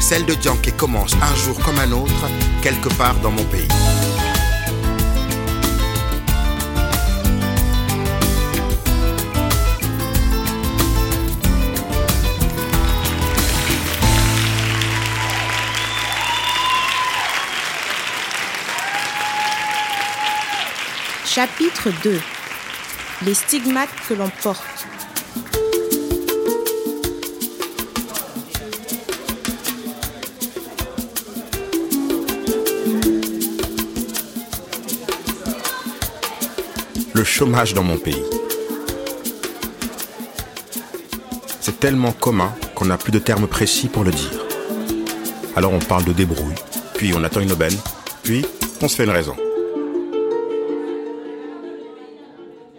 Celle 0.00 0.24
de 0.24 0.34
Dianke 0.34 0.74
commence 0.76 1.14
un 1.14 1.36
jour 1.36 1.56
comme 1.62 1.78
un 1.78 1.92
autre, 1.92 2.28
quelque 2.62 2.88
part 2.96 3.14
dans 3.20 3.30
mon 3.30 3.44
pays. 3.44 3.68
Chapitre 21.24 21.90
2 22.02 22.20
Les 23.24 23.34
stigmates 23.34 23.88
que 24.08 24.14
l'on 24.14 24.30
porte. 24.42 24.69
Le 37.20 37.26
chômage 37.26 37.74
dans 37.74 37.82
mon 37.82 37.98
pays. 37.98 38.24
C'est 41.60 41.78
tellement 41.78 42.12
commun 42.12 42.54
qu'on 42.74 42.86
n'a 42.86 42.96
plus 42.96 43.12
de 43.12 43.18
termes 43.18 43.46
précis 43.46 43.88
pour 43.88 44.04
le 44.04 44.10
dire. 44.10 44.40
Alors 45.54 45.74
on 45.74 45.80
parle 45.80 46.04
de 46.04 46.14
débrouille, 46.14 46.54
puis 46.94 47.12
on 47.14 47.22
attend 47.22 47.40
une 47.40 47.52
aubaine, 47.52 47.76
puis 48.22 48.46
on 48.80 48.88
se 48.88 48.96
fait 48.96 49.04
une 49.04 49.10
raison. 49.10 49.36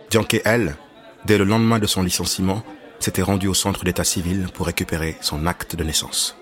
Dianke, 0.09 0.42
elle, 0.44 0.75
dès 1.25 1.38
le 1.38 1.44
lendemain 1.44 1.78
de 1.78 1.86
son 1.86 2.02
licenciement, 2.02 2.64
s'était 2.97 3.22
rendue 3.22 3.47
au 3.47 3.53
centre 3.53 3.84
d'état 3.84 4.03
civil 4.03 4.47
pour 4.56 4.66
récupérer 4.66 5.18
son 5.22 5.46
acte 5.46 5.75
de 5.75 5.84
naissance. 5.84 6.35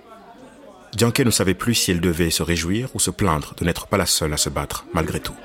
Dianke 0.93 1.19
ne 1.19 1.31
savait 1.31 1.53
plus 1.53 1.75
si 1.75 1.91
elle 1.91 1.99
devait 1.99 2.29
se 2.29 2.43
réjouir 2.43 2.87
ou 2.93 3.01
se 3.01 3.11
plaindre 3.11 3.55
de 3.57 3.65
n'être 3.65 3.87
pas 3.87 3.97
la 3.97 4.05
seule 4.05 4.31
à 4.31 4.37
se 4.37 4.47
battre, 4.47 4.85
malgré 4.93 5.19
tout. 5.19 5.35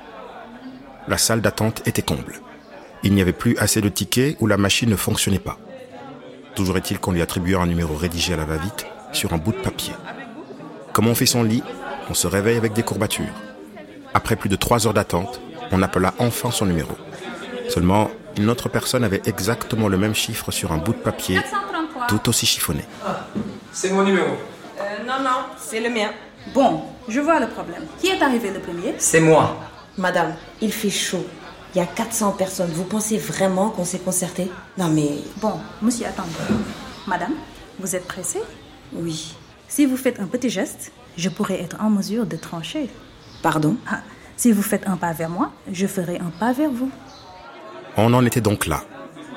La 1.09 1.17
salle 1.17 1.41
d'attente 1.41 1.85
était 1.85 2.01
comble. 2.01 2.39
Il 3.05 3.13
n'y 3.13 3.21
avait 3.21 3.33
plus 3.33 3.55
assez 3.59 3.81
de 3.81 3.87
tickets 3.87 4.35
ou 4.39 4.47
la 4.47 4.57
machine 4.57 4.89
ne 4.89 4.95
fonctionnait 4.95 5.37
pas. 5.37 5.59
Toujours 6.55 6.75
est-il 6.75 6.99
qu'on 6.99 7.11
lui 7.11 7.21
attribuait 7.21 7.55
un 7.55 7.67
numéro 7.67 7.95
rédigé 7.95 8.33
à 8.33 8.37
la 8.37 8.45
va-vite 8.45 8.87
sur 9.11 9.31
un 9.31 9.37
bout 9.37 9.51
de 9.51 9.59
papier. 9.61 9.93
Comme 10.91 11.07
on 11.07 11.13
fait 11.13 11.27
son 11.27 11.43
lit, 11.43 11.61
on 12.09 12.15
se 12.15 12.25
réveille 12.25 12.57
avec 12.57 12.73
des 12.73 12.81
courbatures. 12.81 13.35
Après 14.15 14.35
plus 14.35 14.49
de 14.49 14.55
trois 14.55 14.87
heures 14.87 14.93
d'attente, 14.95 15.39
on 15.71 15.83
appela 15.83 16.15
enfin 16.17 16.49
son 16.49 16.65
numéro. 16.65 16.97
Seulement, 17.69 18.09
une 18.37 18.49
autre 18.49 18.69
personne 18.69 19.03
avait 19.03 19.21
exactement 19.25 19.87
le 19.87 19.97
même 19.97 20.15
chiffre 20.15 20.49
sur 20.49 20.71
un 20.71 20.77
bout 20.77 20.93
de 20.93 20.97
papier, 20.97 21.39
tout 22.07 22.27
aussi 22.27 22.47
chiffonné. 22.47 22.85
C'est 23.71 23.91
mon 23.91 24.03
numéro. 24.03 24.31
Euh, 24.79 25.03
non, 25.05 25.23
non, 25.23 25.45
c'est 25.59 25.79
le 25.79 25.91
mien. 25.91 26.09
Bon, 26.55 26.81
je 27.07 27.19
vois 27.19 27.39
le 27.39 27.49
problème. 27.49 27.83
Qui 27.99 28.07
est 28.07 28.21
arrivé 28.23 28.49
le 28.49 28.59
premier? 28.59 28.95
C'est 28.97 29.19
moi. 29.19 29.59
Madame, 29.95 30.33
il 30.59 30.73
fait 30.73 30.89
chaud. 30.89 31.25
Il 31.75 31.79
y 31.79 31.81
a 31.81 31.87
400 31.87 32.31
personnes. 32.31 32.71
Vous 32.71 32.85
pensez 32.85 33.17
vraiment 33.17 33.69
qu'on 33.69 33.83
s'est 33.83 33.99
concerté? 33.99 34.49
Non, 34.77 34.87
mais. 34.87 35.19
Bon, 35.41 35.59
monsieur, 35.81 36.05
attendez. 36.05 36.29
Madame, 37.05 37.33
vous 37.79 37.97
êtes 37.97 38.07
pressée? 38.07 38.39
Oui. 38.93 39.35
Si 39.67 39.85
vous 39.85 39.97
faites 39.97 40.21
un 40.21 40.27
petit 40.27 40.49
geste, 40.49 40.93
je 41.17 41.27
pourrais 41.27 41.61
être 41.61 41.75
en 41.81 41.89
mesure 41.89 42.25
de 42.25 42.37
trancher. 42.37 42.89
Pardon? 43.43 43.75
Ah, 43.91 43.99
si 44.37 44.53
vous 44.53 44.61
faites 44.61 44.87
un 44.87 44.95
pas 44.95 45.11
vers 45.11 45.29
moi, 45.29 45.51
je 45.69 45.85
ferai 45.85 46.17
un 46.17 46.31
pas 46.39 46.53
vers 46.53 46.71
vous. 46.71 46.89
On 47.97 48.13
en 48.13 48.25
était 48.25 48.39
donc 48.39 48.67
là. 48.67 48.85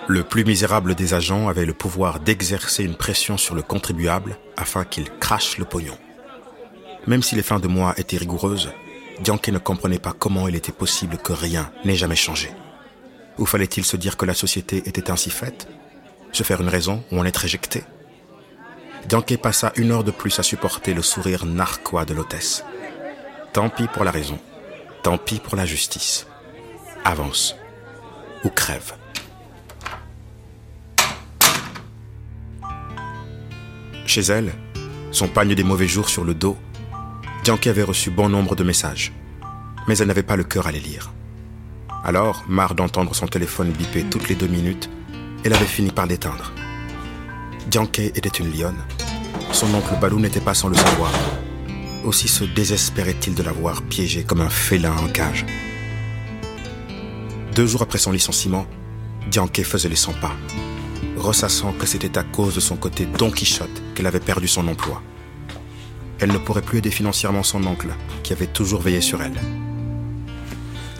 Le 0.07 0.23
plus 0.23 0.45
misérable 0.45 0.95
des 0.95 1.15
agents 1.15 1.49
avait 1.49 1.67
le 1.67 1.75
pouvoir 1.75 2.21
d'exercer 2.21 2.85
une 2.85 2.95
pression 2.95 3.37
sur 3.37 3.57
le 3.57 3.63
contribuable 3.63 4.39
afin 4.57 4.85
qu'il 4.85 5.11
crache 5.19 5.59
le 5.59 5.65
pognon. 5.65 5.99
Même 7.09 7.23
si 7.23 7.35
les 7.35 7.43
fins 7.43 7.59
de 7.59 7.69
mois 7.69 7.95
étaient 7.97 8.17
rigoureuses, 8.17 8.71
Dianke 9.21 9.49
ne 9.49 9.59
comprenait 9.59 9.99
pas 9.99 10.15
comment 10.17 10.49
il 10.49 10.55
était 10.55 10.73
possible 10.73 11.19
que 11.19 11.33
rien 11.33 11.73
n'ait 11.85 11.97
jamais 11.97 12.17
changé. 12.17 12.51
Ou 13.39 13.47
fallait-il 13.47 13.85
se 13.85 13.97
dire 13.97 14.17
que 14.17 14.27
la 14.27 14.35
société 14.35 14.79
était 14.87 15.11
ainsi 15.11 15.31
faite? 15.31 15.69
Se 16.33 16.43
faire 16.43 16.61
une 16.61 16.69
raison 16.69 17.03
ou 17.11 17.19
en 17.19 17.25
être 17.25 17.45
éjecté? 17.45 17.83
Dianke 19.09 19.37
passa 19.39 19.73
une 19.77 19.93
heure 19.93 20.05
de 20.05 20.11
plus 20.11 20.39
à 20.39 20.43
supporter 20.43 20.95
le 20.95 21.03
sourire 21.03 21.47
narquois 21.47 22.05
de 22.05 22.15
l'hôtesse. 22.15 22.65
Tant 23.53 23.71
pis 23.71 23.87
pour 23.89 24.05
la 24.05 24.11
raison, 24.11 24.39
tant 25.03 25.19
pis 25.19 25.41
pour 25.41 25.57
la 25.57 25.67
justice. 25.67 26.27
Avance 27.05 27.57
ou 28.45 28.51
crève. 28.51 28.95
Chez 34.07 34.21
elle, 34.23 34.53
son 35.11 35.29
pagne 35.29 35.55
des 35.55 35.65
mauvais 35.65 35.87
jours 35.87 36.09
sur 36.09 36.25
le 36.25 36.35
dos, 36.35 36.57
Dianke 37.49 37.69
avait 37.69 37.83
reçu 37.83 38.11
bon 38.11 38.29
nombre 38.29 38.55
de 38.57 38.63
messages, 38.63 39.11
mais 39.87 39.97
elle 39.97 40.09
n'avait 40.09 40.23
pas 40.23 40.37
le 40.37 40.45
cœur 40.45 40.67
à 40.67 40.71
les 40.71 40.81
lire. 40.81 41.15
Alors, 42.05 42.45
marre 42.47 42.75
d'entendre 42.75 43.15
son 43.15 43.27
téléphone 43.27 43.71
biper 43.71 44.05
toutes 44.05 44.29
les 44.29 44.35
deux 44.35 44.49
minutes, 44.49 44.91
elle 45.45 45.55
avait 45.55 45.65
fini 45.65 45.91
par 45.91 46.05
l'éteindre. 46.05 46.53
Dianke 47.71 48.01
était 48.01 48.29
une 48.29 48.53
lionne. 48.53 48.77
Son 49.51 49.73
oncle 49.73 49.95
Balou 49.99 50.21
n'était 50.21 50.43
pas 50.43 50.53
sans 50.53 50.69
le 50.69 50.75
savoir. 50.75 51.11
Aussi 52.05 52.29
se 52.29 52.45
désespérait-il 52.45 53.35
de 53.35 53.43
la 53.43 53.53
voir 53.53 53.81
piégée 53.81 54.25
comme 54.25 54.43
un 54.43 54.51
félin 54.51 54.95
en 54.99 55.09
cage. 55.09 55.47
Deux 57.55 57.67
jours 57.67 57.81
après 57.81 57.97
son 57.97 58.13
licenciement, 58.13 58.67
Dianke 59.31 59.63
faisait 59.63 59.89
les 59.89 59.97
100 59.97 60.13
pas, 60.21 60.37
ressassant 61.17 61.73
que 61.73 61.87
c'était 61.87 62.19
à 62.19 62.25
cause 62.25 62.55
de 62.55 62.61
son 62.61 62.77
côté 62.77 63.07
Don 63.07 63.31
Quichotte 63.31 63.83
qu'elle 63.95 64.07
avait 64.07 64.21
perdu 64.21 64.49
son 64.49 64.69
emploi. 64.69 65.03
Elle 66.21 66.33
ne 66.33 66.39
pourrait 66.39 66.63
plus 66.63 66.79
aider 66.79 66.91
financièrement 66.91 67.43
son 67.43 67.65
oncle, 67.67 67.89
qui 68.23 68.33
avait 68.33 68.47
toujours 68.47 68.81
veillé 68.81 69.01
sur 69.01 69.23
elle. 69.23 69.39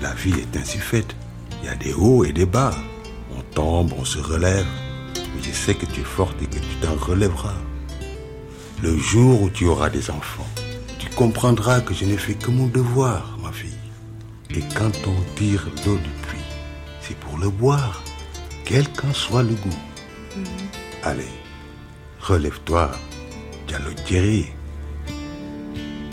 La 0.01 0.15
vie 0.15 0.35
est 0.35 0.57
ainsi 0.57 0.79
faite. 0.79 1.17
Il 1.61 1.67
y 1.67 1.69
a 1.71 1.75
des 1.75 1.93
hauts 1.93 2.25
et 2.25 2.33
des 2.33 2.47
bas. 2.47 2.75
On 3.37 3.43
tombe, 3.55 3.93
on 3.99 4.05
se 4.05 4.19
relève. 4.19 4.67
Mais 5.17 5.43
je 5.43 5.51
sais 5.51 5.75
que 5.75 5.87
tu 5.87 6.01
es 6.01 6.05
forte 6.05 6.41
et 6.41 6.47
que 6.47 6.59
tu 6.59 6.77
t'en 6.81 6.95
relèveras. 6.95 7.57
Le 8.81 8.97
jour 8.97 9.43
où 9.43 9.51
tu 9.51 9.67
auras 9.67 9.91
des 9.91 10.09
enfants, 10.11 10.47
tu 11.01 11.09
comprendras 11.11 11.81
que 11.81 11.95
je 11.95 12.05
n'ai 12.05 12.17
fait 12.17 12.35
que 12.35 12.51
mon 12.53 12.69
devoir, 12.69 13.37
ma 13.43 13.51
fille. 13.51 13.71
Et 14.51 14.63
quand 14.77 14.93
on 15.07 15.37
tire 15.37 15.67
l'eau 15.85 15.97
du 15.97 16.11
puits, 16.29 16.39
c'est 17.01 17.17
pour 17.17 17.39
le 17.39 17.51
boire, 17.51 18.05
quel 18.65 18.89
qu'en 18.93 19.13
soit 19.13 19.43
le 19.43 19.55
goût. 19.55 19.83
Allez, 21.03 21.35
relève-toi, 22.21 22.93
Thierry. 24.05 24.58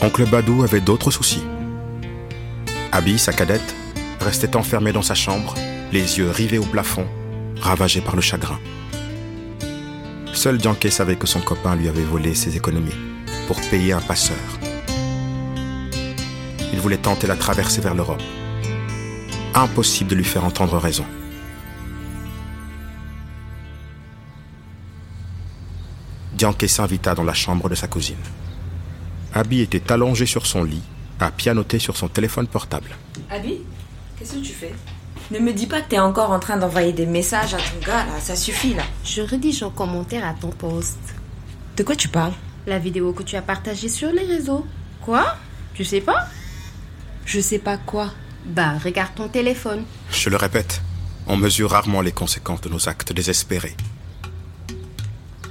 Oncle 0.01 0.25
Badou 0.25 0.63
avait 0.63 0.81
d'autres 0.81 1.12
soucis. 1.12 1.44
Abby, 2.92 3.18
sa 3.18 3.33
cadette, 3.33 3.75
restait 4.21 4.56
enfermée 4.56 4.92
dans 4.92 5.01
sa 5.01 5.15
chambre, 5.15 5.56
les 5.92 6.18
yeux 6.18 6.30
rivés 6.30 6.57
au 6.57 6.65
plafond, 6.65 7.07
ravagée 7.62 8.01
par 8.01 8.15
le 8.15 8.21
chagrin. 8.21 8.59
Seul 10.33 10.57
Dianke 10.57 10.92
savait 10.92 11.15
que 11.15 11.27
son 11.27 11.39
copain 11.39 11.75
lui 11.75 11.88
avait 11.88 12.03
volé 12.03 12.36
ses 12.36 12.56
économies 12.57 12.95
pour 13.47 13.59
payer 13.69 13.94
un 13.94 14.01
passeur. 14.01 14.38
Il 16.74 16.80
voulait 16.80 16.98
tenter 16.98 17.25
la 17.25 17.38
traversée 17.38 17.81
vers 17.81 17.95
l'Europe. 17.95 18.21
Impossible 19.53 20.09
de 20.09 20.15
lui 20.15 20.25
faire 20.25 20.44
entendre 20.44 20.77
raison. 20.77 21.06
Dianke 26.33 26.68
s'invita 26.68 27.15
dans 27.15 27.24
la 27.24 27.33
chambre 27.33 27.69
de 27.69 27.75
sa 27.75 27.88
cousine. 27.88 28.18
Abby 29.35 29.59
était 29.59 29.91
allongée 29.91 30.25
sur 30.25 30.45
son 30.47 30.63
lit, 30.63 30.81
à 31.19 31.29
pianoter 31.29 31.77
sur 31.77 31.97
son 31.97 32.07
téléphone 32.07 32.47
portable. 32.47 32.95
Abby, 33.29 33.59
qu'est-ce 34.17 34.35
que 34.35 34.39
tu 34.39 34.53
fais? 34.53 34.73
Ne 35.29 35.39
me 35.39 35.51
dis 35.51 35.67
pas 35.67 35.81
que 35.81 35.89
t'es 35.89 35.99
encore 35.99 36.31
en 36.31 36.39
train 36.39 36.55
d'envoyer 36.55 36.93
des 36.93 37.05
messages 37.05 37.53
à 37.53 37.57
ton 37.57 37.85
gars, 37.85 38.05
là. 38.05 38.19
Ça 38.21 38.37
suffit, 38.37 38.73
là. 38.73 38.83
Je 39.03 39.21
rédige 39.21 39.61
un 39.61 39.69
commentaire 39.69 40.25
à 40.25 40.33
ton 40.33 40.51
post. 40.51 40.97
De 41.75 41.83
quoi 41.83 41.97
tu 41.97 42.07
parles? 42.07 42.31
La 42.65 42.79
vidéo 42.79 43.11
que 43.11 43.23
tu 43.23 43.35
as 43.35 43.41
partagée 43.41 43.89
sur 43.89 44.09
les 44.11 44.23
réseaux. 44.23 44.65
Quoi? 45.01 45.35
Tu 45.73 45.83
sais 45.83 46.01
pas? 46.01 46.27
Je 47.25 47.41
sais 47.41 47.59
pas 47.59 47.77
quoi. 47.77 48.11
Bah, 48.45 48.77
regarde 48.81 49.15
ton 49.15 49.27
téléphone. 49.27 49.83
Je 50.11 50.29
le 50.29 50.38
répète, 50.38 50.81
on 51.27 51.35
mesure 51.35 51.71
rarement 51.71 52.01
les 52.01 52.13
conséquences 52.13 52.61
de 52.61 52.69
nos 52.69 52.88
actes 52.88 53.11
désespérés. 53.11 53.75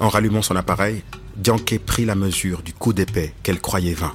En 0.00 0.08
rallumant 0.08 0.42
son 0.42 0.56
appareil, 0.56 1.02
Dianke 1.36 1.78
prit 1.78 2.04
la 2.04 2.14
mesure 2.14 2.62
du 2.62 2.72
coup 2.72 2.92
d'épée 2.92 3.34
qu'elle 3.42 3.60
croyait 3.60 3.94
vain. 3.94 4.14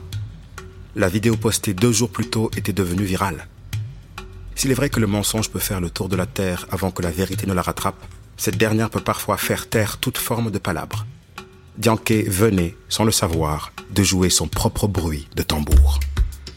La 0.95 1.09
vidéo 1.09 1.35
postée 1.35 1.73
deux 1.73 1.91
jours 1.91 2.09
plus 2.09 2.29
tôt 2.29 2.49
était 2.55 2.73
devenue 2.73 3.03
virale. 3.03 3.47
S'il 4.55 4.71
est 4.71 4.75
vrai 4.75 4.89
que 4.89 4.99
le 4.99 5.07
mensonge 5.07 5.49
peut 5.49 5.59
faire 5.59 5.81
le 5.81 5.89
tour 5.89 6.07
de 6.09 6.15
la 6.15 6.25
Terre 6.25 6.65
avant 6.71 6.91
que 6.91 7.01
la 7.01 7.11
vérité 7.11 7.45
ne 7.45 7.53
la 7.53 7.61
rattrape, 7.61 8.01
cette 8.37 8.57
dernière 8.57 8.89
peut 8.89 9.01
parfois 9.01 9.37
faire 9.37 9.67
taire 9.67 9.97
toute 9.97 10.17
forme 10.17 10.49
de 10.49 10.59
palabre. 10.59 11.05
Dianke 11.77 12.25
venait, 12.27 12.75
sans 12.87 13.03
le 13.03 13.11
savoir, 13.11 13.73
de 13.91 14.03
jouer 14.03 14.29
son 14.29 14.47
propre 14.47 14.87
bruit 14.87 15.27
de 15.35 15.43
tambour. 15.43 15.99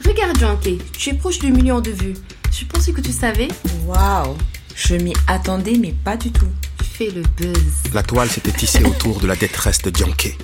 Regarde, 0.05 0.39
Janké, 0.39 0.79
tu 0.97 1.11
es 1.11 1.15
proche 1.15 1.39
du 1.39 1.53
million 1.53 1.81
de 1.81 1.91
vues. 1.91 2.15
Je 2.51 2.65
pensais 2.65 2.93
que 2.93 3.01
tu 3.01 3.13
savais? 3.13 3.49
Waouh 3.87 4.37
Je 4.75 4.95
m'y 4.95 5.13
attendais, 5.27 5.77
mais 5.79 5.95
pas 6.05 6.17
du 6.17 6.33
tout. 6.33 6.51
Tu 6.79 6.85
fais 6.85 7.11
le 7.11 7.23
buzz. 7.37 7.93
La 7.95 8.03
toile 8.03 8.31
s'était 8.31 8.53
tissée 8.53 8.85
autour 8.85 9.21
de 9.21 9.27
la 9.27 9.37
détresse 9.37 9.83
de 9.83 9.91
Dianke. 9.91 10.37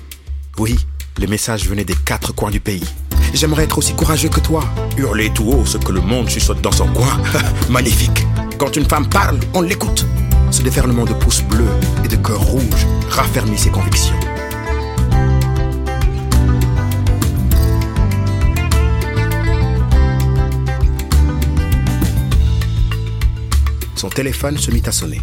Oui, 0.57 0.77
les 1.17 1.27
messages 1.27 1.67
venaient 1.67 1.85
des 1.85 1.95
quatre 1.95 2.33
coins 2.33 2.51
du 2.51 2.59
pays. 2.59 2.83
J'aimerais 3.33 3.63
être 3.63 3.77
aussi 3.77 3.93
courageux 3.93 4.29
que 4.29 4.39
toi. 4.39 4.63
Hurler 4.97 5.31
tout 5.33 5.45
haut 5.45 5.65
ce 5.65 5.77
que 5.77 5.91
le 5.91 6.01
monde 6.01 6.29
chuchote 6.29 6.61
dans 6.61 6.71
son 6.71 6.87
coin. 6.91 7.21
Magnifique. 7.69 8.25
Quand 8.57 8.75
une 8.75 8.85
femme 8.85 9.07
parle, 9.07 9.39
on 9.53 9.61
l'écoute. 9.61 10.05
Ce 10.51 10.61
déferlement 10.61 11.05
de 11.05 11.13
pouces 11.13 11.43
bleus 11.43 11.69
et 12.03 12.07
de 12.07 12.15
cœurs 12.15 12.41
rouges 12.41 12.87
raffermit 13.09 13.57
ses 13.57 13.69
convictions. 13.69 14.19
Son 23.95 24.09
téléphone 24.09 24.57
se 24.57 24.71
mit 24.71 24.81
à 24.85 24.91
sonner. 24.91 25.21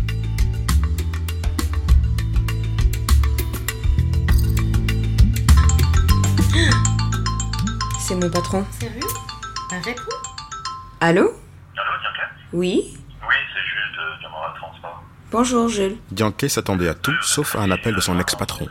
C'est 8.06 8.14
mon 8.14 8.30
patron. 8.30 8.64
Sérieux? 8.78 9.00
Bah, 9.68 9.76
réponds. 9.84 10.02
Allô? 11.00 11.22
Allô, 11.22 11.32
Dianca 11.74 12.30
Oui 12.52 12.96
Oui, 13.20 13.34
c'est 13.52 13.60
Jules 13.66 13.96
de 13.96 14.20
Diamant 14.20 14.36
Transport. 14.54 15.02
Bonjour, 15.32 15.68
Jules. 15.68 15.96
Dianke 16.12 16.48
s'attendait 16.48 16.88
à 16.88 16.94
tout 16.94 17.20
sauf 17.22 17.56
à 17.56 17.62
un 17.62 17.70
appel 17.72 17.96
de 17.96 18.00
son 18.00 18.16
ex-patron. 18.20 18.68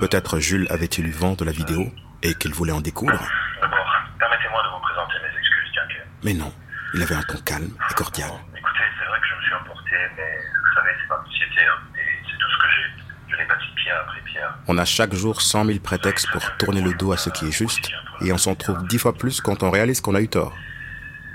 Peut-être 0.00 0.40
Jules 0.40 0.66
avait-il 0.70 1.06
eu 1.06 1.12
vent 1.12 1.34
de 1.34 1.44
la 1.44 1.52
vidéo 1.52 1.86
et 2.24 2.34
qu'il 2.34 2.52
voulait 2.52 2.72
en 2.72 2.80
découdre. 2.80 3.12
D'abord, 3.60 3.86
permettez-moi 4.18 4.60
de 4.64 4.68
vous 4.74 4.80
présenter 4.80 5.14
mes 5.22 5.38
excuses, 5.38 5.72
Dianca. 5.72 6.04
Mais 6.24 6.34
non, 6.34 6.52
il 6.94 7.02
avait 7.04 7.14
un 7.14 7.22
ton 7.22 7.38
calme 7.38 7.70
et 7.88 7.94
cordial. 7.94 8.30
Écoutez, 8.56 8.78
c'est 8.98 9.06
vrai 9.06 9.20
que 9.20 9.26
je 9.28 9.34
me 9.36 9.40
suis 9.42 9.54
emporté, 9.54 9.96
mais 10.16 10.36
vous 10.36 10.74
savez, 10.74 10.90
c'est 11.00 11.08
ma 11.08 11.24
société, 11.24 11.60
hein, 11.62 11.78
et 11.94 12.26
c'est 12.26 12.38
tout 12.38 12.50
ce 12.50 12.58
que 12.58 12.70
j'ai. 12.74 13.02
Je 13.28 13.36
l'ai 13.36 13.44
bâti 13.46 13.66
pierre 13.76 14.00
après 14.00 14.20
pierre. 14.22 14.54
On 14.66 14.78
a 14.78 14.84
chaque 14.84 15.14
jour 15.14 15.42
cent 15.42 15.64
mille 15.64 15.80
prétextes 15.80 16.28
pour 16.32 16.56
tourner 16.56 16.80
le 16.80 16.92
dos 16.94 17.12
à 17.12 17.16
ce 17.16 17.30
qui 17.30 17.46
est 17.46 17.52
juste, 17.52 17.88
et 18.20 18.32
on 18.32 18.38
s'en 18.38 18.54
trouve 18.54 18.86
dix 18.86 18.98
fois 18.98 19.12
plus 19.12 19.40
quand 19.40 19.62
on 19.62 19.70
réalise 19.70 20.00
qu'on 20.00 20.14
a 20.14 20.20
eu 20.20 20.28
tort. 20.28 20.54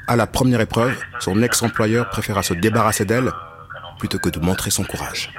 À 0.08 0.16
la 0.16 0.28
première 0.28 0.62
épreuve, 0.62 0.98
son 1.20 1.42
ex-employeur 1.42 2.10
préféra 2.10 2.44
se 2.44 2.54
débarrasser 2.54 3.06
d'elle 3.06 3.32
plutôt 4.00 4.20
que 4.20 4.30
de 4.30 4.40
montrer 4.40 4.70
son 4.70 4.84
courage. 4.84 5.32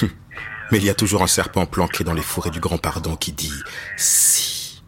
Mais 0.70 0.78
il 0.78 0.84
y 0.84 0.90
a 0.90 0.94
toujours 0.94 1.22
un 1.22 1.26
serpent 1.26 1.66
planqué 1.66 2.02
dans 2.02 2.14
les 2.14 2.22
fourrés 2.22 2.50
du 2.50 2.60
grand 2.60 2.78
pardon 2.78 3.16
qui 3.16 3.32
dit 3.32 3.62
si. 3.96 4.82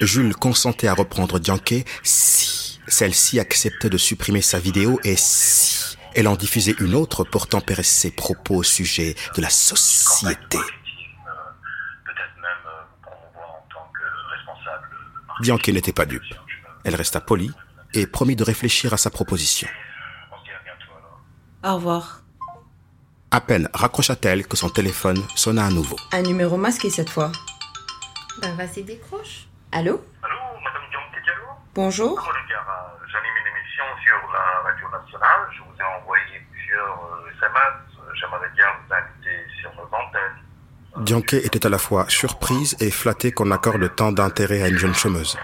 Jules 0.00 0.34
consentait 0.34 0.88
à 0.88 0.94
reprendre 0.94 1.38
Dianke 1.38 1.84
si 2.02 2.80
celle-ci 2.88 3.40
acceptait 3.40 3.88
de 3.88 3.96
supprimer 3.96 4.42
sa 4.42 4.58
vidéo 4.58 5.00
et 5.04 5.16
si 5.16 5.71
elle 6.14 6.28
en 6.28 6.36
diffusait 6.36 6.74
une 6.80 6.94
autre 6.94 7.24
pour 7.24 7.46
tempérer 7.46 7.82
ses 7.82 8.10
propos 8.10 8.56
au 8.56 8.62
sujet 8.62 9.14
de 9.36 9.42
la 9.42 9.50
société. 9.50 10.58
Euh, 10.58 10.60
euh. 10.60 10.72
Dianke 15.40 15.68
n'était 15.68 15.92
pas 15.92 16.06
dupe. 16.06 16.22
Elle 16.84 16.94
resta 16.94 17.20
polie 17.20 17.52
et 17.94 18.06
promit 18.06 18.36
de 18.36 18.44
réfléchir 18.44 18.92
à 18.92 18.96
sa 18.96 19.10
proposition. 19.10 19.68
Alors. 21.62 21.72
Au 21.72 21.76
revoir. 21.76 22.22
À 23.30 23.40
peine 23.40 23.68
raccrocha-t-elle 23.72 24.46
que 24.46 24.56
son 24.56 24.68
téléphone 24.68 25.22
sonna 25.36 25.64
à 25.64 25.70
nouveau. 25.70 25.96
Un 26.12 26.22
numéro 26.22 26.56
masqué 26.58 26.90
cette 26.90 27.08
fois. 27.08 27.32
Bah, 28.42 28.48
vas-y, 28.56 28.82
décroche. 28.82 29.46
Allô? 29.72 30.04
Allô, 30.22 30.36
Madame 30.62 30.82
Diallo? 31.24 31.48
Bonjour 31.74 32.16
Bonjour 32.16 32.32
les 32.32 32.52
gars, 32.52 32.60
Euh, 32.60 33.06
j'anime 33.10 33.32
une 33.40 33.48
émission 33.56 33.84
sur 34.04 34.18
la 34.32 34.44
radio 34.68 34.86
nationale. 34.90 35.48
Je 35.56 35.60
vous 35.62 35.71
ai 35.82 36.00
envoyé 36.02 36.40
plusieurs 36.52 36.94
euh, 36.94 37.30
SMS. 37.36 37.74
Euh, 37.98 38.12
J'aimerais 38.18 38.50
bien 38.56 38.66
vous 38.78 38.94
inviter 38.94 39.36
sur 39.60 39.70
nos 39.76 39.88
antennes. 39.96 41.04
Dianke 41.04 41.34
était 41.34 41.66
à 41.66 41.70
la 41.70 41.78
fois 41.78 42.04
surprise 42.08 42.76
et 42.80 42.90
flattée 42.90 43.32
qu'on 43.32 43.50
accorde 43.50 43.94
tant 43.96 44.12
d'intérêt 44.12 44.62
à 44.62 44.68
une 44.68 44.78
jeune 44.78 44.94
chômeuse. 44.94 45.36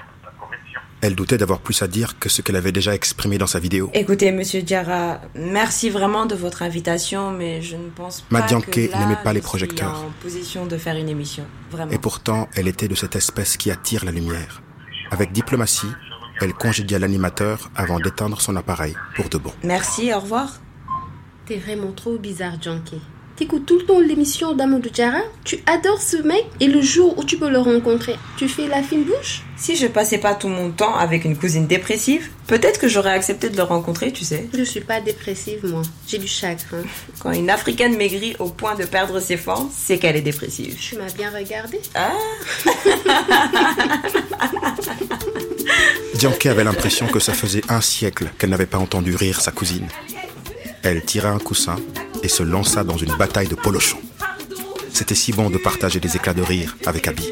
Elle 1.00 1.14
doutait 1.14 1.38
d'avoir 1.38 1.60
plus 1.60 1.80
à 1.82 1.86
dire 1.86 2.18
que 2.18 2.28
ce 2.28 2.42
qu'elle 2.42 2.56
avait 2.56 2.72
déjà 2.72 2.92
exprimé 2.92 3.38
dans 3.38 3.46
sa 3.46 3.60
vidéo. 3.60 3.88
Écoutez, 3.94 4.32
monsieur 4.32 4.62
Diarra, 4.62 5.20
merci 5.36 5.90
vraiment 5.90 6.26
de 6.26 6.34
votre 6.34 6.62
invitation, 6.62 7.30
mais 7.30 7.62
je 7.62 7.76
ne 7.76 7.88
pense 7.88 8.22
pas 8.22 8.40
Madianke 8.40 8.68
que 8.68 8.90
là, 8.90 8.98
n'aimait 8.98 9.22
pas 9.22 9.32
les 9.32 9.40
je 9.40 9.44
projecteurs. 9.44 10.04
en 10.04 10.10
position 10.20 10.66
de 10.66 10.76
faire 10.76 10.96
une 10.96 11.08
émission. 11.08 11.44
Vraiment. 11.70 11.92
Et 11.92 11.98
pourtant, 11.98 12.48
elle 12.56 12.66
était 12.66 12.88
de 12.88 12.96
cette 12.96 13.14
espèce 13.14 13.56
qui 13.56 13.70
attire 13.70 14.04
la 14.04 14.10
lumière. 14.10 14.60
Avec 15.12 15.30
diplomatie, 15.30 15.86
elle 16.40 16.54
congédia 16.54 16.98
l'animateur 16.98 17.70
avant 17.76 18.00
d'éteindre 18.00 18.40
son 18.40 18.56
appareil 18.56 18.94
pour 19.16 19.28
de 19.28 19.38
bon. 19.38 19.52
Merci, 19.64 20.12
au 20.12 20.20
revoir. 20.20 20.60
T'es 21.46 21.56
vraiment 21.58 21.92
trop 21.92 22.18
bizarre, 22.18 22.60
Janké. 22.60 22.98
T'écoutes 23.38 23.66
tout 23.66 23.78
le 23.78 23.84
temps 23.84 24.00
l'émission 24.00 24.52
d'Amadou 24.52 24.90
Diarra 24.90 25.20
Tu 25.44 25.60
adores 25.66 26.02
ce 26.02 26.16
mec 26.16 26.44
et 26.58 26.66
le 26.66 26.82
jour 26.82 27.16
où 27.16 27.22
tu 27.22 27.36
peux 27.36 27.48
le 27.48 27.60
rencontrer, 27.60 28.16
tu 28.36 28.48
fais 28.48 28.66
la 28.66 28.82
fine 28.82 29.04
bouche? 29.04 29.42
Si 29.56 29.76
je 29.76 29.86
passais 29.86 30.18
pas 30.18 30.34
tout 30.34 30.48
mon 30.48 30.72
temps 30.72 30.96
avec 30.96 31.24
une 31.24 31.36
cousine 31.36 31.68
dépressive, 31.68 32.30
peut-être 32.48 32.80
que 32.80 32.88
j'aurais 32.88 33.12
accepté 33.12 33.48
de 33.48 33.56
le 33.56 33.62
rencontrer, 33.62 34.10
tu 34.10 34.24
sais. 34.24 34.48
Je 34.52 34.64
suis 34.64 34.80
pas 34.80 35.00
dépressive, 35.00 35.64
moi. 35.64 35.82
J'ai 36.08 36.18
du 36.18 36.26
chagrin. 36.26 36.82
Quand 37.20 37.30
une 37.30 37.48
africaine 37.48 37.96
maigrit 37.96 38.34
au 38.40 38.48
point 38.48 38.74
de 38.74 38.84
perdre 38.84 39.20
ses 39.20 39.36
formes, 39.36 39.70
c'est 39.72 39.98
qu'elle 39.98 40.16
est 40.16 40.20
dépressive. 40.20 40.74
Tu 40.76 40.96
m'as 40.96 41.12
bien 41.12 41.30
regardé 41.30 41.80
Ah 41.94 42.10
Dianke 46.14 46.46
avait 46.46 46.64
l'impression 46.64 47.06
que 47.06 47.20
ça 47.20 47.34
faisait 47.34 47.62
un 47.68 47.80
siècle 47.80 48.32
qu'elle 48.36 48.50
n'avait 48.50 48.66
pas 48.66 48.78
entendu 48.78 49.14
rire 49.14 49.40
sa 49.40 49.52
cousine. 49.52 49.86
Elle 50.82 51.04
tira 51.04 51.28
un 51.30 51.38
coussin 51.38 51.76
et 52.22 52.28
se 52.28 52.42
lança 52.42 52.84
dans 52.84 52.96
une 52.96 53.16
bataille 53.16 53.48
de 53.48 53.54
polochons. 53.54 54.00
C'était 54.92 55.14
si 55.14 55.32
bon 55.32 55.50
de 55.50 55.58
partager 55.58 56.00
des 56.00 56.16
éclats 56.16 56.34
de 56.34 56.42
rire 56.42 56.76
avec 56.86 57.06
Abby. 57.06 57.28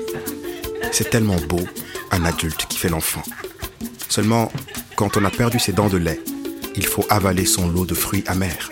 C'est 0.92 1.10
tellement 1.10 1.36
beau, 1.48 1.60
un 2.10 2.24
adulte 2.24 2.66
qui 2.68 2.78
fait 2.78 2.88
l'enfant. 2.88 3.22
Seulement, 4.08 4.52
quand 4.96 5.16
on 5.16 5.24
a 5.24 5.30
perdu 5.30 5.58
ses 5.58 5.72
dents 5.72 5.88
de 5.88 5.96
lait, 5.96 6.20
il 6.76 6.86
faut 6.86 7.04
avaler 7.08 7.44
son 7.44 7.68
lot 7.68 7.84
de 7.84 7.94
fruits 7.94 8.24
amers. 8.26 8.70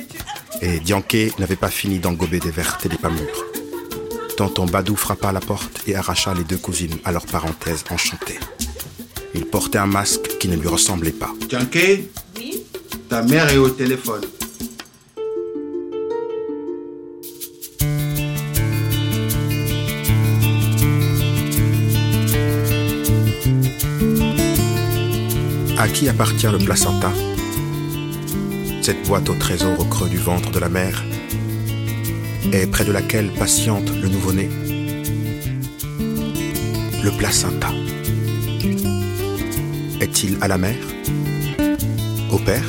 Et 0.62 0.80
Dianke 0.80 1.38
n'avait 1.38 1.56
pas 1.56 1.71
fini 1.71 1.99
d'engober 1.99 2.38
des 2.40 2.50
vertes 2.50 2.87
et 2.87 2.88
des 2.88 2.97
pas 2.97 3.11
mûres. 3.11 3.44
Tonton 4.37 4.66
Badou 4.66 4.97
frappa 4.97 5.28
à 5.28 5.33
la 5.33 5.40
porte 5.40 5.83
et 5.87 5.94
arracha 5.94 6.35
les 6.35 6.44
deux 6.44 6.56
cousines 6.56 6.99
à 7.04 7.12
leur 7.12 7.26
parenthèse 7.26 7.85
enchantée. 7.90 8.38
Il 9.35 9.47
portait 9.47 9.78
un 9.78 9.87
masque 9.87 10.38
qui 10.38 10.49
ne 10.49 10.56
lui 10.56 10.68
ressemblait 10.68 11.11
pas. 11.11 11.33
Tianke 11.49 12.04
Oui 12.37 12.62
Ta 13.09 13.23
mère 13.23 13.49
est 13.50 13.59
au 13.59 13.68
téléphone. 13.68 14.23
À 25.76 25.88
qui 25.88 26.09
appartient 26.09 26.47
le 26.47 26.59
placenta? 26.59 27.12
Cette 28.81 29.07
boîte 29.07 29.28
au 29.28 29.35
trésor 29.35 29.78
au 29.78 29.85
creux 29.85 30.09
du 30.09 30.16
ventre 30.16 30.50
de 30.50 30.59
la 30.59 30.69
mère 30.69 31.04
et 32.52 32.66
près 32.66 32.85
de 32.85 32.93
laquelle 32.93 33.31
patiente 33.31 33.90
le 34.00 34.09
nouveau-né. 34.09 34.49
Le 37.02 37.11
placenta. 37.19 37.71
Est-il 40.00 40.38
à 40.40 40.49
la 40.49 40.59
mère? 40.59 40.85
Au 42.31 42.38
père? 42.38 42.64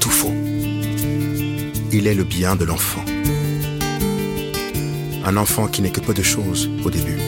Tout 0.00 0.10
faux. 0.10 0.34
il 1.92 2.06
est 2.06 2.14
le 2.14 2.24
bien 2.24 2.56
de 2.56 2.64
l'enfant. 2.64 3.04
Un 5.24 5.36
enfant 5.36 5.68
qui 5.68 5.80
n'est 5.80 5.90
que 5.90 6.00
peu 6.00 6.12
de 6.12 6.22
choses 6.22 6.68
au 6.84 6.90
début. 6.90 7.18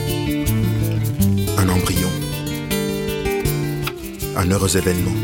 Un 4.39 4.51
heureux 4.51 4.77
événement. 4.77 5.15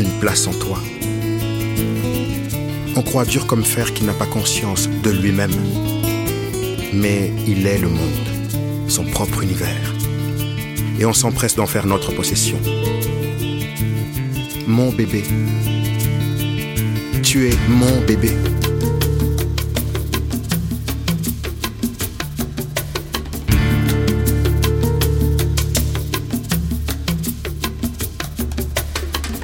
Une 0.00 0.18
place 0.20 0.48
en 0.48 0.52
toi. 0.52 0.80
On 2.96 3.02
croit 3.02 3.24
dur 3.24 3.46
comme 3.46 3.64
fer 3.64 3.94
qu'il 3.94 4.04
n'a 4.06 4.12
pas 4.12 4.26
conscience 4.26 4.88
de 5.04 5.10
lui-même. 5.10 5.54
Mais 6.92 7.32
il 7.46 7.68
est 7.68 7.78
le 7.78 7.88
monde, 7.88 8.88
son 8.88 9.04
propre 9.04 9.44
univers. 9.44 9.94
Et 10.98 11.04
on 11.06 11.12
s'empresse 11.12 11.54
d'en 11.54 11.66
faire 11.66 11.86
notre 11.86 12.10
possession. 12.10 12.58
Mon 14.66 14.90
bébé. 14.90 15.22
Tu 17.22 17.46
es 17.48 17.56
mon 17.68 18.00
bébé. 18.08 18.32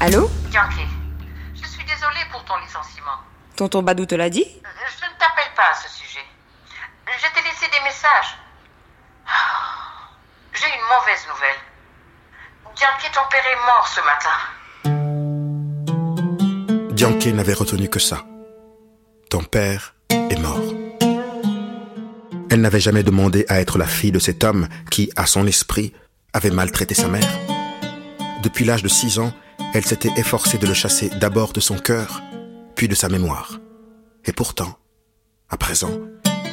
Allô 0.04 0.28
Yankee, 0.52 0.88
je 1.54 1.64
suis 1.64 1.84
désolée 1.84 2.24
pour 2.32 2.44
ton 2.44 2.54
licenciement. 2.56 3.18
Tonton 3.54 3.84
Badou 3.84 4.04
te 4.04 4.16
l'a 4.16 4.30
dit 4.30 4.42
Je 4.44 5.04
ne 5.06 5.10
t'appelle 5.16 5.52
pas 5.54 5.70
à 5.70 5.74
ce 5.76 5.88
sujet. 5.96 6.24
Je 7.06 7.26
t'ai 7.32 7.40
laissé 7.48 7.66
des 7.70 7.84
messages. 7.84 8.36
J'ai 10.54 10.66
une 10.66 10.82
mauvaise 10.90 11.24
nouvelle. 11.28 11.60
Yankee, 12.80 13.12
ton 13.14 13.20
père 13.30 13.46
est 13.46 13.60
mort 13.64 13.86
ce 13.86 14.00
matin. 14.10 14.36
Dianke 16.96 17.26
n'avait 17.26 17.54
retenu 17.54 17.88
que 17.88 18.00
ça. 18.00 18.24
Ton 19.30 19.44
père 19.44 19.94
est 20.10 20.40
mort. 20.40 20.74
Elle 22.50 22.60
n'avait 22.60 22.80
jamais 22.80 23.04
demandé 23.04 23.46
à 23.48 23.60
être 23.60 23.78
la 23.78 23.86
fille 23.86 24.10
de 24.10 24.18
cet 24.18 24.42
homme 24.42 24.66
qui, 24.90 25.12
à 25.14 25.26
son 25.26 25.46
esprit, 25.46 25.94
avait 26.32 26.50
maltraité 26.50 26.94
sa 26.94 27.06
mère. 27.06 27.38
Depuis 28.42 28.64
l'âge 28.64 28.82
de 28.82 28.88
six 28.88 29.20
ans, 29.20 29.32
elle 29.74 29.84
s'était 29.84 30.12
efforcée 30.16 30.58
de 30.58 30.66
le 30.66 30.74
chasser 30.74 31.10
d'abord 31.20 31.52
de 31.52 31.60
son 31.60 31.78
cœur, 31.78 32.22
puis 32.74 32.88
de 32.88 32.94
sa 32.94 33.08
mémoire. 33.08 33.60
Et 34.24 34.32
pourtant, 34.32 34.78
à 35.48 35.56
présent, 35.56 35.92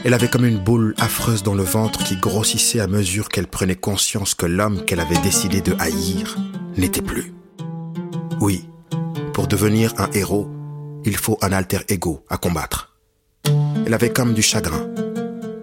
elle 0.06 0.14
avait 0.14 0.30
comme 0.30 0.46
une 0.46 0.60
boule 0.60 0.96
affreuse 0.98 1.44
dans 1.44 1.54
le 1.54 1.64
ventre 1.64 2.04
qui 2.04 2.16
grossissait 2.16 2.80
à 2.80 2.88
mesure 2.88 3.30
qu'elle 3.30 3.48
prenait 3.48 3.76
conscience 3.76 4.34
que 4.34 4.46
l'homme 4.46 4.86
qu'elle 4.86 5.02
avait 5.02 5.22
décidé 5.22 5.62
de 5.62 5.76
haïr 5.80 6.38
n'était 6.78 7.02
plus. 7.02 7.34
Oui, 8.40 8.70
pour 9.34 9.48
devenir 9.48 9.94
un 9.98 10.10
héros, 10.14 10.50
il 11.04 11.18
faut 11.18 11.38
un 11.42 11.52
alter 11.52 11.80
ego 11.90 12.26
à 12.30 12.38
combattre. 12.38 12.98
Elle 13.86 13.94
avait 13.94 14.14
comme 14.14 14.34
du 14.34 14.42
chagrin, 14.42 14.90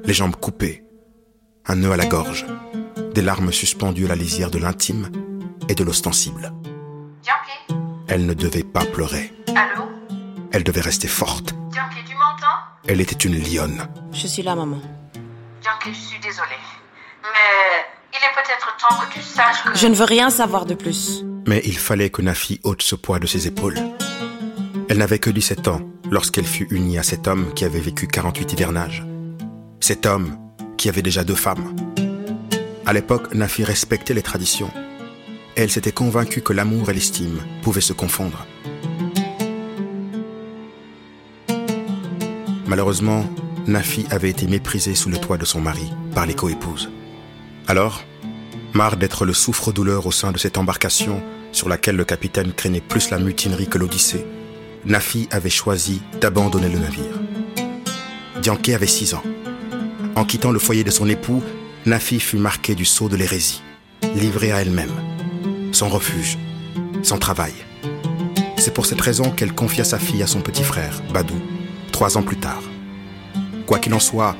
les 0.04 0.14
jambes 0.14 0.36
coupées, 0.36 0.84
un 1.66 1.76
nœud 1.76 1.92
à 1.92 1.96
la 1.96 2.06
gorge, 2.06 2.44
des 3.14 3.22
larmes 3.22 3.52
suspendues 3.52 4.04
à 4.04 4.08
la 4.08 4.16
lisière 4.16 4.50
de 4.50 4.58
l'intime 4.58 5.10
et 5.68 5.74
de 5.74 5.84
l'ostensible. 5.84 6.52
Elle 8.08 8.26
ne 8.26 8.34
devait 8.34 8.62
pas 8.62 8.84
pleurer. 8.84 9.32
Allô? 9.48 9.88
Elle 10.52 10.64
devait 10.64 10.80
rester 10.80 11.08
forte. 11.08 11.54
Tu 11.72 12.14
m'entends? 12.14 12.58
Elle 12.86 13.00
était 13.00 13.16
une 13.28 13.36
lionne. 13.38 13.88
Je 14.12 14.26
suis 14.26 14.42
là, 14.42 14.54
maman. 14.54 14.80
Yankee, 15.64 15.92
je 15.92 16.08
suis 16.08 16.20
désolée. 16.20 16.48
Mais 17.22 17.84
il 18.12 18.16
est 18.16 18.34
peut-être 18.34 18.76
temps 18.78 18.96
que 19.00 19.12
tu 19.12 19.20
saches 19.20 19.64
que... 19.64 19.76
Je 19.76 19.86
ne 19.86 19.94
veux 19.94 20.04
rien 20.04 20.30
savoir 20.30 20.64
de 20.66 20.74
plus. 20.74 21.24
Mais 21.46 21.60
il 21.64 21.76
fallait 21.76 22.10
que 22.10 22.22
Nafi 22.22 22.60
ôte 22.62 22.82
ce 22.82 22.94
poids 22.94 23.18
de 23.18 23.26
ses 23.26 23.46
épaules. 23.46 23.78
Elle 24.88 24.98
n'avait 24.98 25.18
que 25.18 25.30
17 25.30 25.68
ans 25.68 25.80
lorsqu'elle 26.10 26.46
fut 26.46 26.68
unie 26.70 26.98
à 26.98 27.02
cet 27.02 27.26
homme 27.26 27.52
qui 27.54 27.64
avait 27.64 27.80
vécu 27.80 28.06
48 28.06 28.52
hivernages. 28.52 29.04
Cet 29.80 30.06
homme 30.06 30.38
qui 30.76 30.88
avait 30.88 31.02
déjà 31.02 31.24
deux 31.24 31.34
femmes. 31.34 31.76
À 32.86 32.92
l'époque, 32.92 33.34
Nafi 33.34 33.64
respectait 33.64 34.14
les 34.14 34.22
traditions. 34.22 34.70
Elle 35.56 35.70
s'était 35.70 35.90
convaincue 35.90 36.42
que 36.42 36.52
l'amour 36.52 36.90
et 36.90 36.94
l'estime 36.94 37.40
pouvaient 37.62 37.80
se 37.80 37.94
confondre. 37.94 38.46
Malheureusement, 42.66 43.24
Nafi 43.66 44.04
avait 44.10 44.28
été 44.28 44.46
méprisée 44.46 44.94
sous 44.94 45.08
le 45.08 45.16
toit 45.16 45.38
de 45.38 45.46
son 45.46 45.62
mari 45.62 45.90
par 46.14 46.26
les 46.26 46.34
coépouses. 46.34 46.90
Alors, 47.68 48.04
marre 48.74 48.98
d'être 48.98 49.24
le 49.24 49.32
souffre-douleur 49.32 50.06
au 50.06 50.12
sein 50.12 50.30
de 50.30 50.38
cette 50.38 50.58
embarcation 50.58 51.22
sur 51.52 51.70
laquelle 51.70 51.96
le 51.96 52.04
capitaine 52.04 52.52
craignait 52.52 52.82
plus 52.82 53.08
la 53.10 53.18
mutinerie 53.18 53.66
que 53.66 53.78
l'Odyssée, 53.78 54.26
Nafi 54.84 55.26
avait 55.30 55.48
choisi 55.48 56.02
d'abandonner 56.20 56.68
le 56.68 56.78
navire. 56.78 57.18
Dianke 58.42 58.68
avait 58.68 58.86
six 58.86 59.14
ans. 59.14 59.22
En 60.16 60.26
quittant 60.26 60.52
le 60.52 60.58
foyer 60.58 60.84
de 60.84 60.90
son 60.90 61.08
époux, 61.08 61.42
Nafi 61.86 62.20
fut 62.20 62.36
marquée 62.36 62.74
du 62.74 62.84
sceau 62.84 63.08
de 63.08 63.16
l'hérésie, 63.16 63.62
livrée 64.14 64.52
à 64.52 64.60
elle-même, 64.60 64.92
son 65.76 65.90
refuge, 65.90 66.38
son 67.02 67.18
travail. 67.18 67.52
C'est 68.56 68.72
pour 68.72 68.86
cette 68.86 69.00
raison 69.02 69.30
qu'elle 69.30 69.54
confia 69.54 69.84
sa 69.84 69.98
fille 69.98 70.22
à 70.22 70.26
son 70.26 70.40
petit 70.40 70.64
frère, 70.64 71.02
Badou, 71.12 71.38
trois 71.92 72.16
ans 72.16 72.22
plus 72.22 72.38
tard. 72.38 72.62
Quoi 73.66 73.78
qu'il 73.78 73.92
en 73.92 74.00
soit, 74.00 74.34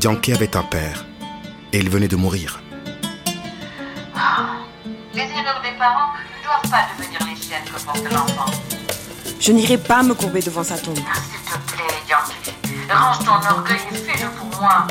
Dianke 0.00 0.30
avait 0.30 0.56
un 0.56 0.64
père, 0.64 1.06
et 1.72 1.78
il 1.78 1.88
venait 1.88 2.08
de 2.08 2.16
mourir. 2.16 2.60
Les 5.14 5.20
erreurs 5.20 5.62
des 5.62 5.78
parents 5.78 6.10
ne 6.36 6.44
doivent 6.44 6.68
pas 6.72 6.88
devenir 6.98 7.20
les 7.30 7.40
siennes 7.40 7.62
que 7.64 7.80
porte 7.84 8.12
l'enfant. 8.12 8.50
Je 9.38 9.52
n'irai 9.52 9.78
pas 9.78 10.02
me 10.02 10.14
courber 10.14 10.40
devant 10.40 10.64
sa 10.64 10.76
tombe. 10.76 10.98
Ah, 11.08 11.14
S'il 11.14 11.44
te 11.44 11.72
plaît, 11.74 11.84
Yankee, 12.10 12.92
range 12.92 13.18
ton 13.20 13.56
orgueil 13.56 13.78
et 13.92 13.94
fais-le 13.94 14.30
pour 14.30 14.60
moi. 14.60 14.88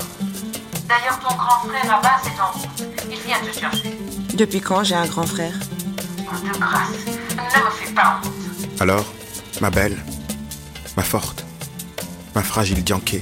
D'ailleurs, 0.87 1.19
ton 1.19 1.35
grand 1.35 1.67
frère 1.67 1.95
Abbas 1.97 2.21
est 2.27 2.39
en 2.39 2.57
route. 2.57 2.85
Il 3.11 3.19
vient 3.19 3.39
te 3.39 3.59
chercher. 3.59 4.24
Depuis 4.37 4.59
quand 4.59 4.83
j'ai 4.83 4.95
un 4.95 5.07
grand 5.07 5.25
frère? 5.25 5.57
De 5.57 6.59
grâce, 6.59 6.89
ne 7.07 7.65
me 7.65 7.71
fais 7.71 7.93
pas 7.93 8.19
honte. 8.21 8.81
Alors, 8.81 9.13
ma 9.61 9.69
belle, 9.69 9.95
ma 10.97 11.03
forte, 11.03 11.45
ma 12.35 12.43
fragile 12.43 12.83
Dianke, 12.83 13.21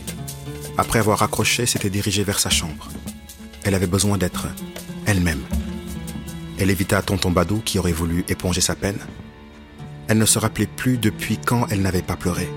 après 0.76 0.98
avoir 0.98 1.20
raccroché, 1.20 1.68
s'était 1.68 1.92
dirigée 1.92 2.24
vers 2.24 2.40
sa 2.40 2.50
chambre. 2.50 2.90
Elle 3.64 3.76
avait 3.76 3.86
besoin 3.86 4.18
d'être 4.18 4.48
elle-même. 5.06 5.44
Elle 6.58 6.72
évita 6.72 7.04
tonton 7.04 7.30
Badou 7.30 7.62
qui 7.64 7.78
aurait 7.78 7.92
voulu 7.92 8.26
éponger 8.28 8.62
sa 8.62 8.74
peine. 8.74 9.00
Elle 10.08 10.18
ne 10.18 10.26
se 10.26 10.40
rappelait 10.40 10.66
plus 10.66 10.98
depuis 10.98 11.38
quand 11.38 11.68
elle 11.70 11.84
n'avait 11.84 12.02
pas 12.02 12.16
pleuré. 12.16 12.50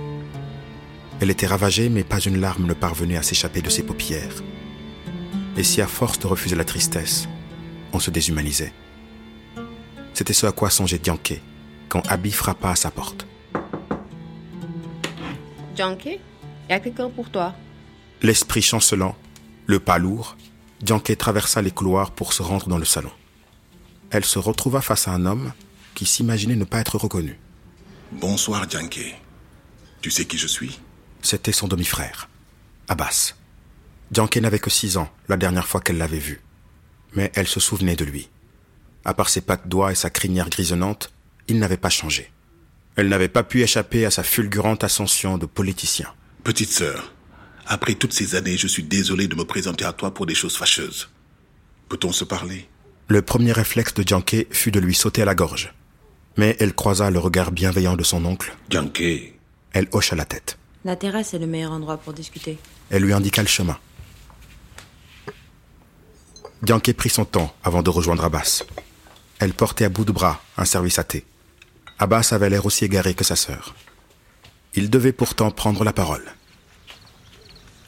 Elle 1.20 1.30
était 1.30 1.46
ravagée, 1.46 1.90
mais 1.90 2.04
pas 2.04 2.20
une 2.20 2.40
larme 2.40 2.66
ne 2.66 2.74
parvenait 2.74 3.18
à 3.18 3.22
s'échapper 3.22 3.60
de 3.60 3.68
ses 3.68 3.82
paupières. 3.82 4.42
Et 5.58 5.62
si 5.62 5.82
à 5.82 5.86
force 5.86 6.18
de 6.18 6.26
refuser 6.26 6.56
la 6.56 6.64
tristesse, 6.64 7.28
on 7.92 7.98
se 7.98 8.10
déshumanisait. 8.10 8.72
C'était 10.14 10.32
ce 10.32 10.46
à 10.46 10.52
quoi 10.52 10.70
songeait 10.70 10.98
Dianke 10.98 11.40
quand 11.88 12.06
Abby 12.08 12.32
frappa 12.32 12.70
à 12.70 12.76
sa 12.76 12.90
porte. 12.90 13.26
Junkie, 15.76 16.18
y 16.68 16.72
a 16.72 16.80
quelqu'un 16.80 17.10
pour 17.10 17.30
toi. 17.30 17.54
L'esprit 18.22 18.62
chancelant, 18.62 19.14
le 19.66 19.78
pas 19.78 19.98
lourd, 19.98 20.36
Dianke 20.80 21.16
traversa 21.16 21.62
les 21.62 21.70
couloirs 21.70 22.10
pour 22.10 22.32
se 22.32 22.42
rendre 22.42 22.68
dans 22.68 22.78
le 22.78 22.84
salon. 22.84 23.10
Elle 24.10 24.24
se 24.24 24.38
retrouva 24.38 24.80
face 24.80 25.08
à 25.08 25.12
un 25.12 25.26
homme 25.26 25.52
qui 25.94 26.06
s'imaginait 26.06 26.56
ne 26.56 26.64
pas 26.64 26.80
être 26.80 26.96
reconnu. 26.96 27.38
Bonsoir, 28.12 28.66
Dianke. 28.66 29.16
Tu 30.00 30.10
sais 30.10 30.24
qui 30.24 30.38
je 30.38 30.46
suis? 30.46 30.78
C'était 31.22 31.52
son 31.52 31.68
demi-frère, 31.68 32.28
Abbas. 32.88 33.34
Dianke 34.10 34.36
n'avait 34.36 34.60
que 34.60 34.70
six 34.70 34.96
ans 34.96 35.10
la 35.28 35.36
dernière 35.36 35.66
fois 35.66 35.80
qu'elle 35.80 35.98
l'avait 35.98 36.18
vu. 36.18 36.40
Mais 37.16 37.32
elle 37.34 37.48
se 37.48 37.60
souvenait 37.60 37.96
de 37.96 38.04
lui. 38.04 38.28
À 39.04 39.14
part 39.14 39.28
ses 39.28 39.40
pattes 39.40 39.68
d'oie 39.68 39.92
et 39.92 39.96
sa 39.96 40.10
crinière 40.10 40.50
grisonnante, 40.50 41.12
il 41.48 41.58
n'avait 41.58 41.76
pas 41.76 41.90
changé. 41.90 42.30
Elle 42.94 43.08
n'avait 43.08 43.28
pas 43.28 43.42
pu 43.42 43.62
échapper 43.62 44.06
à 44.06 44.10
sa 44.10 44.22
fulgurante 44.22 44.84
ascension 44.84 45.36
de 45.38 45.46
politicien. 45.46 46.08
Petite 46.44 46.70
sœur, 46.70 47.12
après 47.66 47.94
toutes 47.94 48.12
ces 48.12 48.36
années, 48.36 48.56
je 48.56 48.68
suis 48.68 48.84
désolé 48.84 49.26
de 49.26 49.34
me 49.34 49.44
présenter 49.44 49.84
à 49.84 49.92
toi 49.92 50.14
pour 50.14 50.26
des 50.26 50.34
choses 50.34 50.56
fâcheuses. 50.56 51.08
Peut-on 51.88 52.12
se 52.12 52.24
parler? 52.24 52.68
Le 53.08 53.22
premier 53.22 53.52
réflexe 53.52 53.94
de 53.94 54.02
Dianke 54.02 54.46
fut 54.50 54.70
de 54.70 54.78
lui 54.78 54.94
sauter 54.94 55.22
à 55.22 55.24
la 55.24 55.34
gorge. 55.34 55.74
Mais 56.36 56.56
elle 56.60 56.74
croisa 56.74 57.10
le 57.10 57.18
regard 57.18 57.50
bienveillant 57.50 57.96
de 57.96 58.04
son 58.04 58.24
oncle. 58.24 58.54
Dianke, 58.70 59.34
Elle 59.72 59.88
hocha 59.92 60.14
la 60.14 60.24
tête. 60.24 60.58
La 60.84 60.96
terrasse 60.96 61.34
est 61.34 61.38
le 61.38 61.46
meilleur 61.46 61.72
endroit 61.72 61.96
pour 61.96 62.12
discuter. 62.12 62.58
Elle 62.90 63.02
lui 63.02 63.12
indiqua 63.12 63.42
le 63.42 63.48
chemin. 63.48 63.78
Dianke 66.62 66.92
prit 66.94 67.10
son 67.10 67.24
temps 67.24 67.54
avant 67.62 67.82
de 67.82 67.90
rejoindre 67.90 68.24
Abbas. 68.24 68.64
Elle 69.38 69.52
portait 69.52 69.84
à 69.84 69.88
bout 69.88 70.04
de 70.04 70.12
bras 70.12 70.40
un 70.56 70.64
service 70.64 70.98
à 70.98 71.04
thé. 71.04 71.24
Abbas 71.98 72.30
avait 72.32 72.50
l'air 72.50 72.64
aussi 72.64 72.84
égaré 72.84 73.14
que 73.14 73.24
sa 73.24 73.36
sœur. 73.36 73.74
Il 74.74 74.90
devait 74.90 75.12
pourtant 75.12 75.50
prendre 75.50 75.84
la 75.84 75.92
parole. 75.92 76.24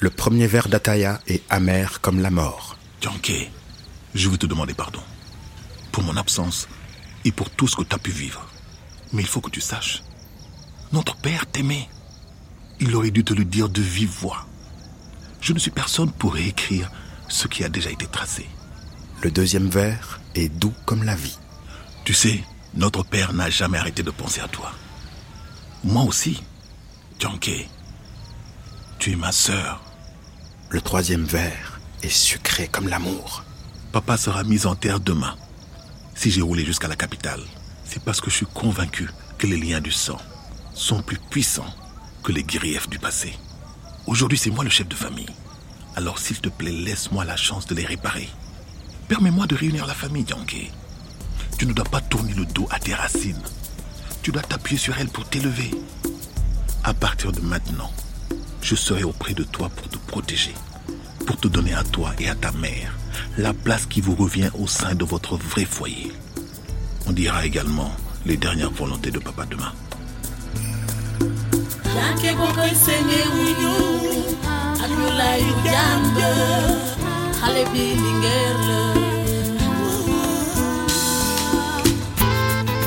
Le 0.00 0.10
premier 0.10 0.46
verre 0.46 0.68
d'Ataya 0.68 1.20
est 1.26 1.42
amer 1.50 2.00
comme 2.00 2.20
la 2.20 2.30
mort. 2.30 2.76
Dianke, 3.00 3.50
je 4.14 4.28
veux 4.28 4.38
te 4.38 4.46
demander 4.46 4.74
pardon. 4.74 5.00
Pour 5.90 6.02
mon 6.02 6.16
absence 6.16 6.68
et 7.24 7.32
pour 7.32 7.50
tout 7.50 7.68
ce 7.68 7.76
que 7.76 7.82
tu 7.82 7.94
as 7.94 7.98
pu 7.98 8.10
vivre. 8.10 8.46
Mais 9.12 9.22
il 9.22 9.28
faut 9.28 9.40
que 9.40 9.50
tu 9.50 9.60
saches. 9.60 10.02
Notre 10.92 11.16
père 11.16 11.46
t'aimait. 11.46 11.88
Il 12.80 12.94
aurait 12.94 13.10
dû 13.10 13.24
te 13.24 13.34
le 13.34 13.44
dire 13.44 13.68
de 13.68 13.82
vive 13.82 14.10
voix. 14.10 14.46
Je 15.40 15.52
ne 15.52 15.58
suis 15.58 15.70
personne 15.70 16.12
pour 16.12 16.34
réécrire 16.34 16.90
ce 17.28 17.48
qui 17.48 17.64
a 17.64 17.68
déjà 17.68 17.90
été 17.90 18.06
tracé. 18.06 18.46
Le 19.20 19.32
deuxième 19.32 19.68
vers 19.68 20.20
est 20.36 20.48
doux 20.48 20.74
comme 20.86 21.02
la 21.02 21.16
vie. 21.16 21.36
Tu 22.04 22.14
sais, 22.14 22.40
notre 22.74 23.02
père 23.02 23.32
n'a 23.32 23.50
jamais 23.50 23.78
arrêté 23.78 24.04
de 24.04 24.12
penser 24.12 24.40
à 24.40 24.46
toi. 24.46 24.70
Moi 25.82 26.04
aussi, 26.04 26.40
Tianke. 27.18 27.68
Tu 29.00 29.12
es 29.12 29.16
ma 29.16 29.32
sœur. 29.32 29.82
Le 30.70 30.80
troisième 30.80 31.24
vers 31.24 31.80
est 32.04 32.08
sucré 32.08 32.68
comme 32.68 32.86
l'amour. 32.86 33.42
Papa 33.90 34.16
sera 34.16 34.44
mis 34.44 34.66
en 34.66 34.76
terre 34.76 35.00
demain. 35.00 35.34
Si 36.14 36.30
j'ai 36.30 36.42
roulé 36.42 36.64
jusqu'à 36.64 36.86
la 36.86 36.94
capitale, 36.94 37.42
c'est 37.84 38.02
parce 38.04 38.20
que 38.20 38.30
je 38.30 38.36
suis 38.36 38.46
convaincu 38.46 39.08
que 39.36 39.48
les 39.48 39.56
liens 39.56 39.80
du 39.80 39.90
sang 39.90 40.18
sont 40.74 41.02
plus 41.02 41.18
puissants 41.18 41.74
que 42.22 42.30
les 42.30 42.44
griefs 42.44 42.88
du 42.88 43.00
passé. 43.00 43.36
Aujourd'hui, 44.06 44.38
c'est 44.38 44.50
moi 44.50 44.62
le 44.62 44.70
chef 44.70 44.86
de 44.86 44.94
famille. 44.94 45.34
Alors, 45.96 46.20
s'il 46.20 46.40
te 46.40 46.48
plaît, 46.48 46.70
laisse-moi 46.70 47.24
la 47.24 47.36
chance 47.36 47.66
de 47.66 47.74
les 47.74 47.84
réparer. 47.84 48.28
Permets-moi 49.08 49.46
de 49.46 49.54
réunir 49.54 49.86
la 49.86 49.94
famille, 49.94 50.26
Yankee. 50.28 50.70
Tu 51.58 51.66
ne 51.66 51.72
dois 51.72 51.86
pas 51.86 52.02
tourner 52.02 52.34
le 52.34 52.44
dos 52.44 52.68
à 52.70 52.78
tes 52.78 52.94
racines. 52.94 53.42
Tu 54.22 54.30
dois 54.30 54.42
t'appuyer 54.42 54.78
sur 54.78 54.98
elles 54.98 55.08
pour 55.08 55.24
t'élever. 55.24 55.70
À 56.84 56.92
partir 56.92 57.32
de 57.32 57.40
maintenant, 57.40 57.90
je 58.60 58.74
serai 58.74 59.04
auprès 59.04 59.32
de 59.32 59.44
toi 59.44 59.70
pour 59.70 59.88
te 59.88 59.96
protéger, 59.96 60.54
pour 61.26 61.38
te 61.38 61.48
donner 61.48 61.72
à 61.72 61.84
toi 61.84 62.12
et 62.18 62.28
à 62.28 62.34
ta 62.34 62.52
mère 62.52 62.94
la 63.38 63.54
place 63.54 63.86
qui 63.86 64.00
vous 64.00 64.14
revient 64.14 64.50
au 64.58 64.66
sein 64.66 64.94
de 64.94 65.04
votre 65.04 65.36
vrai 65.36 65.64
foyer. 65.64 66.12
On 67.06 67.12
dira 67.12 67.46
également 67.46 67.92
les 68.26 68.36
dernières 68.36 68.70
volontés 68.70 69.10
de 69.10 69.18
papa 69.18 69.46
demain. 69.46 69.72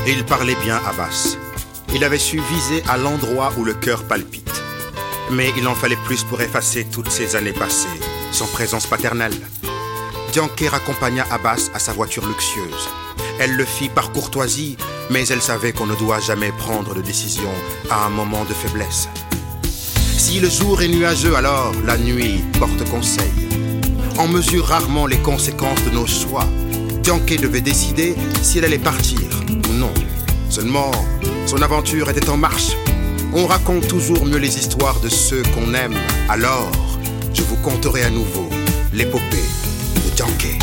Il 0.06 0.24
parlait 0.24 0.56
bien 0.62 0.80
Abbas. 0.86 1.36
Il 1.94 2.04
avait 2.04 2.18
su 2.18 2.40
viser 2.50 2.82
à 2.88 2.98
l'endroit 2.98 3.52
où 3.56 3.64
le 3.64 3.72
cœur 3.72 4.04
palpite. 4.04 4.62
Mais 5.30 5.52
il 5.56 5.66
en 5.66 5.74
fallait 5.74 5.96
plus 6.04 6.24
pour 6.24 6.40
effacer 6.42 6.84
toutes 6.84 7.10
ces 7.10 7.36
années 7.36 7.52
passées, 7.52 8.00
sans 8.30 8.46
présence 8.46 8.86
paternelle. 8.86 9.36
Dianker 10.32 10.74
accompagna 10.74 11.24
Abbas 11.30 11.70
à 11.74 11.78
sa 11.78 11.92
voiture 11.92 12.26
luxueuse. 12.26 12.88
Elle 13.38 13.56
le 13.56 13.64
fit 13.64 13.88
par 13.88 14.12
courtoisie, 14.12 14.76
mais 15.10 15.26
elle 15.28 15.42
savait 15.42 15.72
qu'on 15.72 15.86
ne 15.86 15.96
doit 15.96 16.20
jamais 16.20 16.52
prendre 16.52 16.94
de 16.94 17.00
décision 17.00 17.52
à 17.90 18.04
un 18.04 18.10
moment 18.10 18.44
de 18.44 18.52
faiblesse. 18.54 19.08
Si 20.18 20.40
le 20.40 20.50
jour 20.50 20.82
est 20.82 20.88
nuageux, 20.88 21.36
alors 21.36 21.72
la 21.84 21.96
nuit 21.96 22.44
porte 22.58 22.88
conseil. 22.90 23.51
On 24.18 24.28
mesure 24.28 24.66
rarement 24.66 25.06
les 25.06 25.16
conséquences 25.18 25.82
de 25.84 25.90
nos 25.90 26.06
choix. 26.06 26.46
Dianke 27.02 27.40
devait 27.40 27.60
décider 27.60 28.14
si 28.42 28.58
elle 28.58 28.66
allait 28.66 28.78
partir 28.78 29.18
ou 29.68 29.72
non. 29.72 29.92
Seulement, 30.50 30.90
son 31.46 31.62
aventure 31.62 32.08
était 32.10 32.28
en 32.28 32.36
marche. 32.36 32.76
On 33.32 33.46
raconte 33.46 33.88
toujours 33.88 34.24
mieux 34.26 34.38
les 34.38 34.58
histoires 34.58 35.00
de 35.00 35.08
ceux 35.08 35.42
qu'on 35.54 35.74
aime. 35.74 35.94
Alors, 36.28 36.70
je 37.32 37.42
vous 37.42 37.56
conterai 37.56 38.04
à 38.04 38.10
nouveau 38.10 38.48
l'épopée 38.92 39.48
de 40.04 40.14
Dianke. 40.14 40.61